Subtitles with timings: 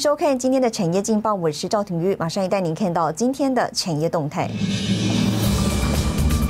[0.00, 4.48] 收看今天的产业劲报，我是赵廷玉，马上也带您看到今天的产业动态。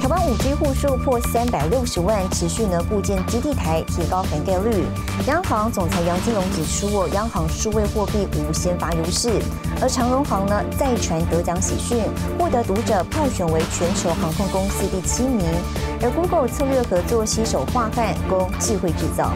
[0.00, 4.84] 台湾五 G 户数破三百六十万，持续呢部建基地台，提高涵盖率。
[5.26, 9.42] 央行总裁杨金龙指出，央行数位货币无先发优势。
[9.82, 12.04] 而长荣航呢再传得奖喜讯，
[12.38, 15.44] 获得读者票选为全球航空公司第七名。
[16.00, 19.32] 而 Google 策略合作携手化泛供智慧制造。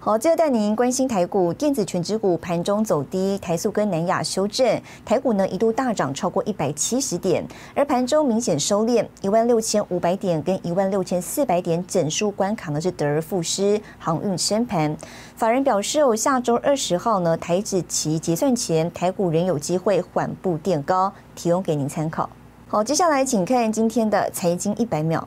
[0.00, 14.96] 好，接着带您关心台股电子全指股盘中走低，台塑跟南亚修正，台股呢一度大涨超过一百七十点，而盘中明显收敛，一万六千五百点跟一万六千四百点整数关卡呢是得而复失，航运升盘。
[15.34, 22.30] 法人表示，哦，下周二十号呢台指期结算前，台股仍有机会缓步垫高，提供给您参考。
[22.68, 25.26] 好，接下来请看今天的财经一百秒。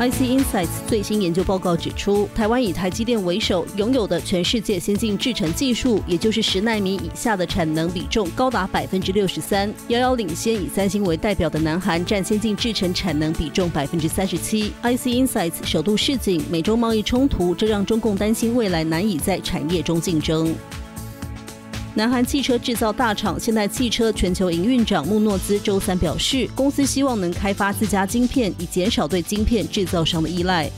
[0.00, 14.72] IC Insights 最新研究报告指出，台湾以台积电为首，拥有的全世界先进制程技术，也就是十纳米以下的产能比重高达百分之六十三，遥遥领先以三星为代表的南韩，占先进制程产能比重百分之三十七。
[14.82, 20.56] IC Insights 首度示警，美洲贸易冲突，这让中共担心未来难以在产业中竞争。
[21.92, 30.70] 南韩汽车制造大厂现代汽车全球营运长穆诺兹周三表示，公司希望能开发自家晶片，以减少对晶片制造商的依赖。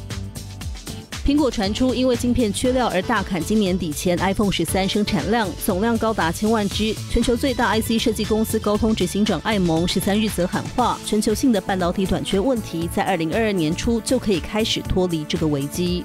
[1.24, 6.94] 苹果传出因为晶片缺料而大砍今年底前 iPhone 十三生产量，总量高达千万只。
[7.10, 16.04] 全球最大 IC 设计公司高通执行长艾蒙十三日则喊话，全球性的半导体短缺问题在二零二二年初就可以开始脱离这个危机。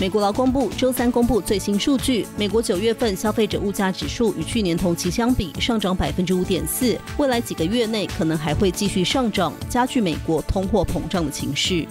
[0.00, 11.84] 美国劳工部周三公布最新数据，美国九月份消费者物价指数与去年同期相比上涨百分之五点四，未来几个月内可能还会继续上涨，加剧美国通货膨胀的情势。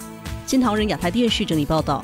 [0.46, 2.02] 新唐人亚太电视整理报道。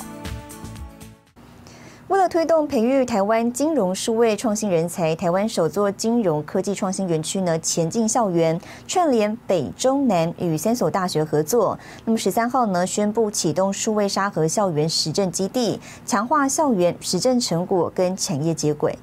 [2.29, 11.79] 推动培育台湾金融数位创新人才，台湾首座金融科技创新园区呢前进校园，串联北中南与三所大学合作。
[12.07, 18.99] 那么十三号呢宣布启动数位沙河校园实证基地，强化校园实证成果跟产业接轨。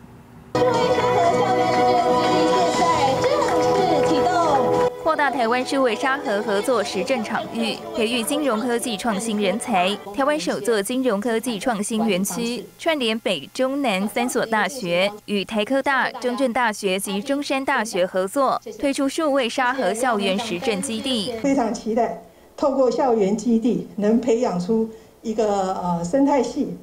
[5.12, 9.94] 扩大台湾数位沙盒合作实证场域，培育金融科技创新人才。
[10.16, 21.34] 台湾首座金融科技创新园区，串联北中南三所大学，与台科大、中正大学及中山大学合作，推出数位沙盒校园实证基地。
[21.42, 22.24] 非常期待，
[22.56, 24.90] 透过校园基地，能培养出
[25.22, 26.78] 一个呃生态系，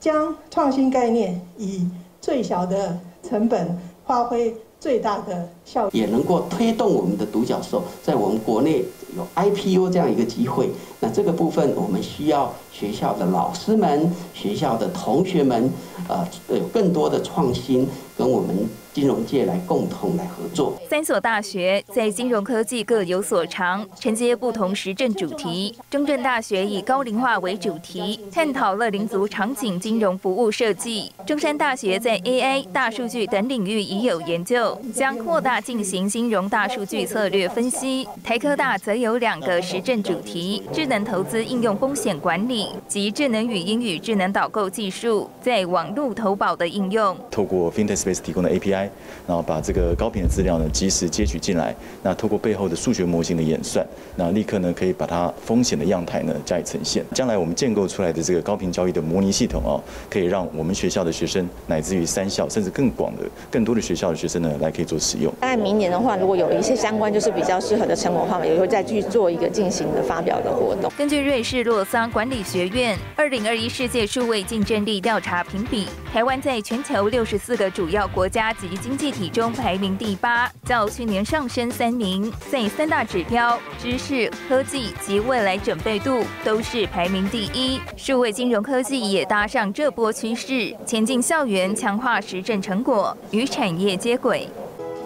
[0.00, 1.86] 将创新概念以
[2.22, 4.56] 最小的成本发挥。
[4.78, 10.70] 最大的效也能够推动我们的独角兽在我们国内有 IPO 这样一个机会。
[11.00, 15.70] 那这个部分，我们需要学校的老师们、学校的同学们，
[16.08, 17.86] 呃，有更多的创新
[18.16, 18.66] 跟我们。
[18.96, 20.72] 金融界来共同来合作。
[20.88, 25.76] 三所大学在金融科技各有所长，承接不同时政主题。
[25.90, 31.12] 中正大学以高龄化为主题，探讨乐龄族场景金融服务设计。
[31.26, 38.08] 中山大学在 AI、大数据等领域已有研究，将扩大进行金融大数据策略分析。
[38.24, 47.16] 台科大则有两个实证主题：智能投资应用风险管理及智能语音与智能导购技术在网络投保的应用。
[47.30, 48.88] 透过 FinTech Space 提供的 API。
[49.26, 57.04] 然后把这个高频的资料呢及时接取进来，那透过背后的数学模型的演算，那立刻呢可以把它风险的样态呢加以呈现。
[57.12, 65.32] 将来我们建构出来的这个高频交易的模拟系统哦，可以让我们学校的学生，乃至于三校甚至更广的更多的学校的学生呢来可以做使用。
[65.40, 70.90] 大概明年的话，如果有一些相关就是比较适合的成果的话，也会再去做一个进行的发表的活动。
[70.96, 82.32] 根据瑞士洛桑管理学院二零二一世界数位竞争力调查评比，台湾在全球六十四个主要国家及经济体中排名第八，较去年上升三名。
[82.50, 87.80] 在三大指标——知识、科技及未来准备度，都是排名第一。
[87.96, 94.48] 数位金融科技也搭上这波趋势，前进校园，强化实证成果，与产业接轨。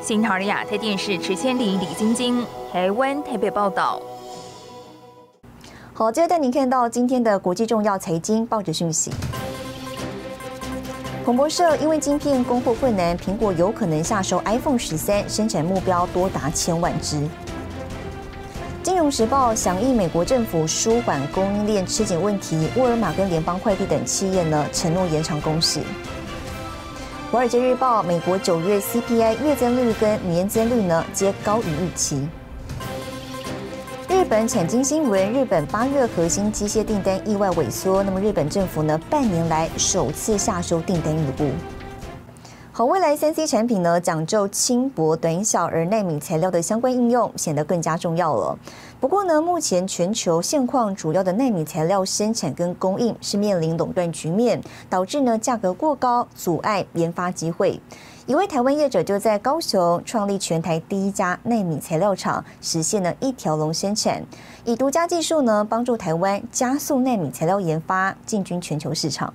[0.03, 2.43] 新唐人亚太电视池千里、李晶晶，
[2.73, 4.01] 台湾台北报道。
[5.93, 9.11] 好，接着带您看到今天的国际重要财经报纸讯息。
[11.23, 17.23] 彭博社因为晶片供货困难，苹果有可能下收 iPhone 十三，生产目标多达千万只。
[18.83, 25.81] 金融时报响应美国政府舒缓供应链吃紧问题，沃尔玛跟联邦快递等企业呢承诺延长工时。
[27.31, 32.27] 华尔街日报美国九月 CPI 月增率跟年增率呢皆高于预期。
[34.09, 41.49] 日本产经新闻，日本八月核心机械订单意外萎缩，那么日本政府呢，半年来首次下收订单预估。
[42.73, 48.57] 好，未来三 C 产品呢，讲究轻薄短小，而耐敏材料的相关应用显得更加重要了。
[49.01, 57.81] 不过呢，目前全球现况主要的纳米材料生产跟供应是面临垄断局面，导致呢价格过高，阻碍研发机会。
[58.27, 64.23] 一位台湾业者就在高雄创立全台第一家纳米材料厂，实现了一条龙生产，
[64.65, 69.35] 以独家技术呢，帮助台湾加速纳米材料研发，进军全球市场。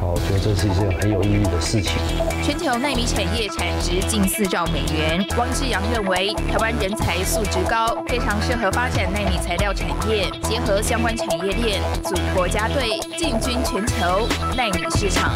[0.00, 1.92] 好，我觉得这是一件很有意义的事情。
[2.42, 5.22] 全球纳米产业产值近四兆美元。
[5.36, 15.34] 汪志阳认为，台湾人才素质高，非常适合发展纳米材料产业，结合相关产业链，组国家队，进军全球纳米市场。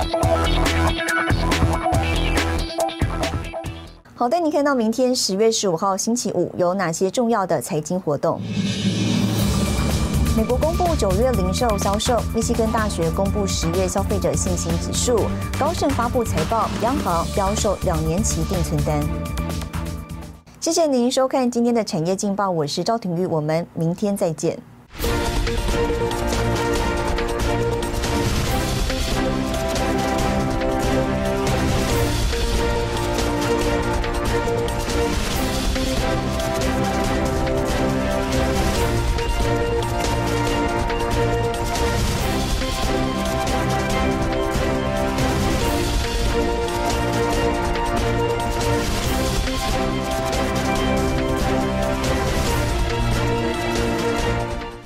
[4.14, 8.40] 好的，你看到明天十月十五号星期五有哪些重要的财经活动？
[10.36, 15.16] 美国公布九月零售销售，密西根大学公布十月消费者信心指数，
[15.60, 19.00] 高盛发布财报，央行标售两年期定存单。
[20.58, 24.58] 谢谢您收看今天的产业劲报，我是赵廷玉，我们明天再见。